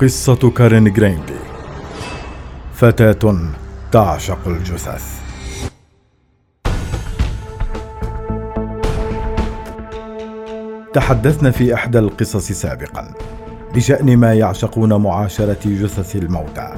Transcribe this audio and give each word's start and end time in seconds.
قصة 0.00 0.50
كارين 0.50 0.92
جرينلي 0.92 1.38
فتاة 2.74 3.38
تعشق 3.92 4.48
الجثث. 4.48 5.20
تحدثنا 10.94 11.50
في 11.50 11.74
إحدى 11.74 11.98
القصص 11.98 12.52
سابقا 12.52 13.14
بشأن 13.74 14.16
ما 14.16 14.34
يعشقون 14.34 14.94
معاشرة 14.94 15.60
جثث 15.64 16.16
الموتى. 16.16 16.74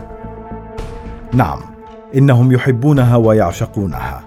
نعم 1.32 1.61
إنهم 2.14 2.52
يحبونها 2.52 3.16
ويعشقونها 3.16 4.25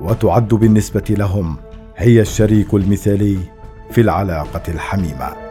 وتعد 0.00 0.48
بالنسبة 0.48 1.04
لهم 1.10 1.56
هي 1.96 2.20
الشريك 2.20 2.74
المثالي 2.74 3.38
في 3.90 4.00
العلاقة 4.00 4.62
الحميمة. 4.68 5.45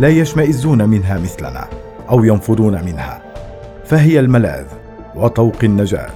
لا 0.00 0.08
يشمئزون 0.08 0.88
منها 0.88 1.18
مثلنا 1.18 1.68
أو 2.10 2.24
ينفرون 2.24 2.84
منها 2.84 3.22
فهي 3.84 4.20
الملاذ 4.20 4.66
وطوق 5.14 5.56
النجاة 5.62 6.10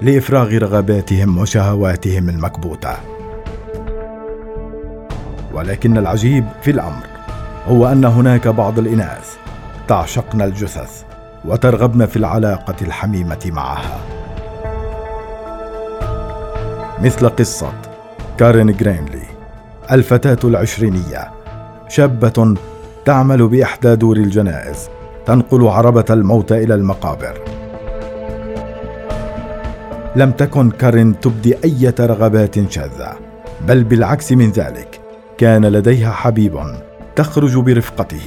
لإفراغ 0.00 0.58
رغباتهم 0.58 1.38
وشهواتهم 1.38 2.28
المكبوتة. 2.28 2.96
ولكن 5.54 5.98
العجيب 5.98 6.44
في 6.62 6.70
الأمر 6.70 7.06
هو 7.66 7.86
أن 7.86 8.04
هناك 8.04 8.48
بعض 8.48 8.78
الإناث 8.78 9.36
تعشقن 9.88 10.42
الجثث 10.42 11.02
وترغبن 11.44 12.06
في 12.06 12.16
العلاقة 12.16 12.76
الحميمة 12.82 13.40
معها. 13.46 14.00
مثل 17.02 17.28
قصة 17.28 17.72
كارين 18.38 18.76
جرينلي 18.76 19.22
الفتاة 19.92 20.38
العشرينية 20.48 21.30
شابة 21.88 22.54
تعمل 23.04 23.48
بإحدى 23.48 23.96
دور 23.96 24.16
الجنائز 24.16 24.88
تنقل 25.26 25.66
عربة 25.68 26.04
الموتى 26.10 26.64
إلى 26.64 26.74
المقابر. 26.74 27.40
لم 30.16 30.30
تكن 30.30 30.70
كارين 30.70 31.20
تبدي 31.20 31.54
أي 31.64 31.92
رغبات 32.00 32.70
شاذة 32.70 33.12
بل 33.68 33.84
بالعكس 33.84 34.32
من 34.32 34.50
ذلك 34.50 35.00
كان 35.38 35.66
لديها 35.66 36.12
حبيب 36.12 36.60
تخرج 37.16 37.58
برفقته 37.58 38.22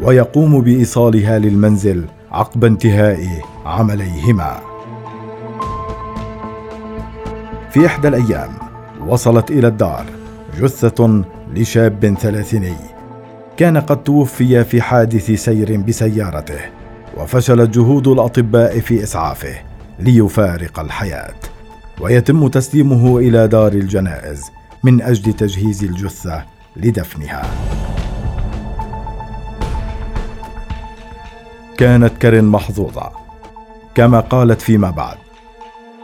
ويقوم 0.00 0.60
بإيصالها 0.60 1.38
للمنزل 1.38 2.04
عقب 2.32 2.64
انتهاء 2.64 3.26
عمليهما. 3.66 4.60
في 7.70 7.86
إحدى 7.86 8.08
الأيام 8.08 8.50
وصلت 9.06 9.50
إلى 9.50 9.66
الدار 9.66 10.04
جثة 10.60 11.24
لشاب 11.54 12.16
ثلاثيني. 12.20 12.87
كان 13.58 13.76
قد 13.76 14.04
توفي 14.04 14.64
في 14.64 14.82
حادث 14.82 15.30
سير 15.30 15.76
بسيارته 15.76 16.60
وفشلت 17.16 17.70
جهود 17.70 18.08
الأطباء 18.08 18.80
في 18.80 19.02
إسعافه 19.02 19.54
ليفارق 19.98 20.80
الحياة. 20.80 21.34
ويتم 22.00 22.48
تسليمه 22.48 23.18
إلى 23.18 23.48
دار 23.48 23.72
الجنائز 23.72 24.42
من 24.84 25.02
أجل 25.02 25.32
تجهيز 25.32 25.84
الجثة 25.84 26.44
لدفنها. 26.76 27.42
كانت 31.78 32.18
كارين 32.18 32.44
محظوظة. 32.44 33.10
كما 33.94 34.20
قالت 34.20 34.60
فيما 34.60 34.90
بعد 34.90 35.16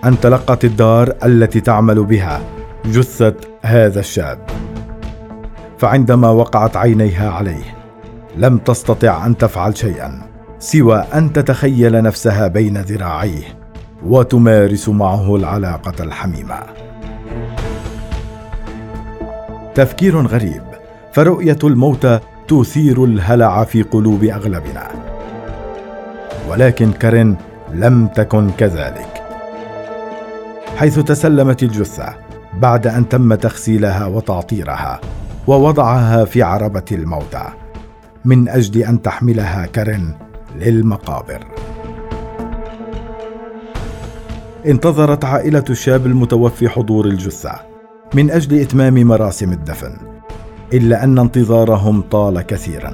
ان 0.04 0.20
تلقت 0.20 0.64
الدار 0.64 1.14
التي 1.24 1.60
تعمل 1.60 2.04
بها 2.04 2.40
جثة 2.84 3.34
هذا 3.62 4.00
الشاب. 4.00 4.63
فعندما 5.84 6.30
وقعت 6.30 6.76
عينيها 6.76 7.30
عليه 7.30 7.76
لم 8.36 8.58
تستطع 8.58 9.26
أن 9.26 9.36
تفعل 9.36 9.76
شيئا 9.76 10.22
سوى 10.58 10.96
أن 10.96 11.32
تتخيل 11.32 12.02
نفسها 12.02 12.48
بين 12.48 12.78
ذراعيه 12.78 13.44
وتمارس 14.06 14.88
معه 14.88 15.36
العلاقة 15.36 16.04
الحميمة. 16.04 16.58
تفكير 19.74 20.26
غريب 20.26 20.62
فرؤية 21.12 21.58
الموتى 21.64 22.20
تثير 22.48 23.04
الهلع 23.04 23.64
في 23.64 23.82
قلوب 23.82 24.24
أغلبنا. 24.24 24.88
ولكن 26.48 26.92
كارين 26.92 27.36
لم 27.72 28.06
تكن 28.06 28.50
كذلك. 28.50 29.22
حيث 30.76 30.98
تسلمت 30.98 31.62
الجثة 31.62 32.14
بعد 32.54 32.86
أن 32.86 33.08
تم 33.08 33.34
تغسيلها 33.34 34.06
وتعطيرها 34.06 35.00
ووضعها 35.46 36.24
في 36.24 36.42
عربة 36.42 36.84
الموتى 36.92 37.44
من 38.24 38.48
أجل 38.48 38.82
أن 38.82 39.02
تحملها 39.02 39.66
كارين 39.66 40.14
للمقابر. 40.56 41.46
انتظرت 44.66 45.24
عائلة 45.24 45.64
الشاب 45.70 46.06
المتوفي 46.06 46.68
حضور 46.68 47.06
الجثة 47.06 47.52
من 48.14 48.30
أجل 48.30 48.60
إتمام 48.60 48.94
مراسم 48.94 49.52
الدفن 49.52 49.96
إلا 50.72 51.04
أن 51.04 51.18
انتظارهم 51.18 52.00
طال 52.00 52.40
كثيرا. 52.40 52.92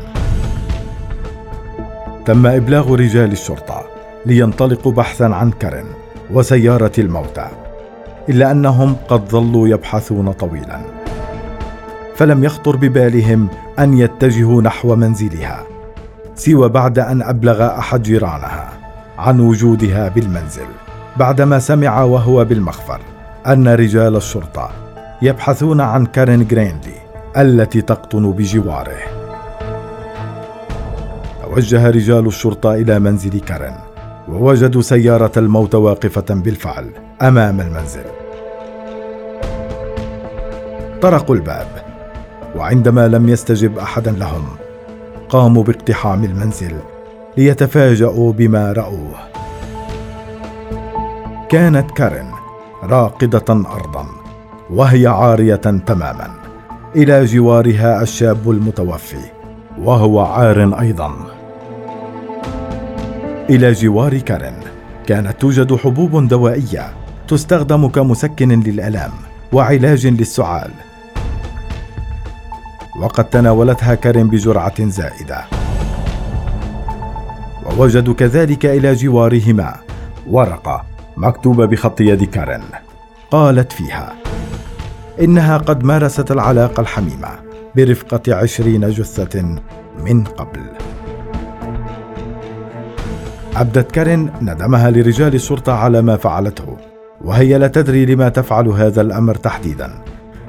تم 2.26 2.46
إبلاغ 2.46 2.94
رجال 2.94 3.32
الشرطة 3.32 3.82
لينطلقوا 4.26 4.92
بحثا 4.92 5.24
عن 5.24 5.50
كارين 5.50 5.86
وسيارة 6.32 6.92
الموتى 6.98 7.48
إلا 8.28 8.50
أنهم 8.50 8.96
قد 9.08 9.28
ظلوا 9.28 9.68
يبحثون 9.68 10.32
طويلا. 10.32 10.99
فلم 12.20 12.44
يخطر 12.44 12.76
ببالهم 12.76 13.48
أن 13.78 13.98
يتجهوا 13.98 14.62
نحو 14.62 14.96
منزلها 14.96 15.66
سوى 16.34 16.68
بعد 16.68 16.98
أن 16.98 17.22
أبلغ 17.22 17.78
أحد 17.78 18.02
جيرانها 18.02 18.72
عن 19.18 19.40
وجودها 19.40 20.08
بالمنزل 20.08 20.66
بعدما 21.16 21.58
سمع 21.58 22.02
وهو 22.02 22.44
بالمخفر 22.44 23.00
أن 23.46 23.68
رجال 23.68 24.16
الشرطة 24.16 24.70
يبحثون 25.22 25.80
عن 25.80 26.06
كارين 26.06 26.46
جرينلي 26.46 27.00
التي 27.36 27.80
تقطن 27.80 28.32
بجواره. 28.32 29.00
توجه 31.42 31.90
رجال 31.90 32.26
الشرطة 32.26 32.74
إلى 32.74 32.98
منزل 32.98 33.40
كارين 33.40 33.76
ووجدوا 34.28 34.82
سيارة 34.82 35.32
الموت 35.36 35.74
واقفة 35.74 36.34
بالفعل 36.34 36.90
أمام 37.22 37.60
المنزل. 37.60 38.04
طرقوا 41.02 41.34
الباب. 41.34 41.89
وعندما 42.56 43.08
لم 43.08 43.28
يستجب 43.28 43.78
احد 43.78 44.08
لهم 44.08 44.44
قاموا 45.28 45.62
باقتحام 45.62 46.24
المنزل 46.24 46.76
ليتفاجأوا 47.36 48.32
بما 48.32 48.72
رأوه. 48.72 49.14
كانت 51.48 51.90
كارين 51.90 52.30
راقدة 52.82 53.44
أرضا 53.50 54.06
وهي 54.70 55.06
عارية 55.06 55.54
تماما 55.56 56.30
إلى 56.96 57.24
جوارها 57.24 58.02
الشاب 58.02 58.50
المتوفي 58.50 59.24
وهو 59.78 60.20
عار 60.20 60.80
أيضا. 60.80 61.12
إلى 63.50 63.72
جوار 63.72 64.18
كارين 64.18 64.54
كانت 65.06 65.40
توجد 65.40 65.76
حبوب 65.76 66.28
دوائية 66.28 66.92
تستخدم 67.28 67.88
كمسكن 67.88 68.60
للآلام 68.62 69.10
وعلاج 69.52 70.06
للسعال. 70.06 70.70
وقد 73.00 73.24
تناولتها 73.24 73.94
كارين 73.94 74.28
بجرعة 74.28 74.88
زائدة. 74.88 75.44
ووجدوا 77.66 78.14
كذلك 78.14 78.66
إلى 78.66 78.94
جوارهما 78.94 79.74
ورقة 80.26 80.84
مكتوبة 81.16 81.66
بخط 81.66 82.00
يد 82.00 82.24
كارين 82.24 82.62
قالت 83.30 83.72
فيها 83.72 84.12
إنها 85.20 85.58
قد 85.58 85.84
مارست 85.84 86.30
العلاقة 86.30 86.80
الحميمة 86.80 87.28
برفقة 87.76 88.34
عشرين 88.34 88.90
جثة 88.90 89.56
من 90.04 90.24
قبل. 90.24 90.60
أبدت 93.56 93.90
كارين 93.90 94.32
ندمها 94.42 94.90
لرجال 94.90 95.34
الشرطة 95.34 95.72
على 95.72 96.02
ما 96.02 96.16
فعلته 96.16 96.76
وهي 97.24 97.58
لا 97.58 97.66
تدري 97.66 98.06
لما 98.06 98.28
تفعل 98.28 98.68
هذا 98.68 99.00
الأمر 99.00 99.34
تحديدا. 99.34 99.90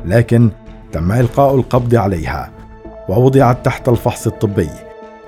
لكن 0.06 0.52
تم 0.92 1.12
إلقاء 1.12 1.56
القبض 1.56 1.96
عليها 1.96 2.52
ووضعت 3.10 3.66
تحت 3.66 3.90
الفحص 3.90 4.28
الطبي 4.28 4.70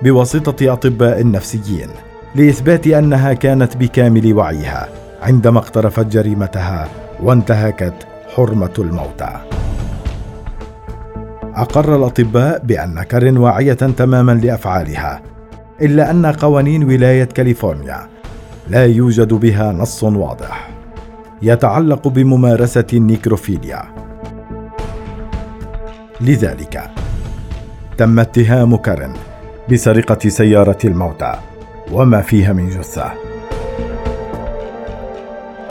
بواسطة 0.02 0.72
أطباء 0.72 1.26
نفسيين 1.26 1.88
لإثبات 2.34 2.86
أنها 2.86 3.32
كانت 3.32 3.76
بكامل 3.76 4.32
وعيها 4.32 4.88
عندما 5.22 5.58
اقترفت 5.58 6.06
جريمتها 6.06 6.88
وانتهكت 7.22 7.94
حرمة 8.36 8.72
الموتى. 8.78 9.30
أقر 11.54 11.96
الأطباء 11.96 12.62
بأن 12.64 13.02
كارين 13.02 13.38
واعية 13.38 13.74
تماما 13.74 14.32
لأفعالها، 14.32 15.22
إلا 15.82 16.10
أن 16.10 16.26
قوانين 16.26 16.84
ولاية 16.84 17.24
كاليفورنيا 17.24 18.08
لا 18.68 18.86
يوجد 18.86 19.34
بها 19.34 19.72
نص 19.72 20.04
واضح 20.04 20.70
يتعلق 21.42 22.08
بممارسة 22.08 22.86
النيكروفيليا 22.92 24.03
لذلك. 26.24 26.90
تم 27.98 28.20
اتهام 28.20 28.76
كارن 28.76 29.12
بسرقة 29.72 30.28
سيارة 30.28 30.78
الموتى 30.84 31.34
وما 31.92 32.20
فيها 32.20 32.52
من 32.52 32.68
جثة. 32.68 33.12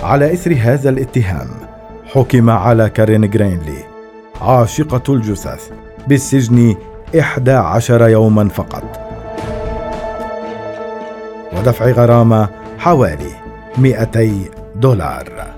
على 0.03 0.33
إثر 0.33 0.55
هذا 0.61 0.89
الاتهام 0.89 1.47
حكم 2.13 2.49
على 2.49 2.89
كارين 2.89 3.29
جرينلي 3.29 3.83
عاشقة 4.41 5.13
الجثث 5.13 5.69
بالسجن 6.07 6.75
إحدى 7.19 7.51
عشر 7.51 8.09
يوما 8.09 8.49
فقط. 8.49 8.83
ودفع 11.53 11.85
غرامة 11.85 12.49
حوالي 12.79 13.31
200 13.77 14.49
دولار. 14.75 15.53